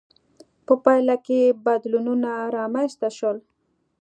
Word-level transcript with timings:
په 0.65 0.73
پایله 0.83 1.15
کې 1.25 1.41
بدلونونه 1.65 2.31
رامنځته 2.57 3.07
شول. 3.17 3.37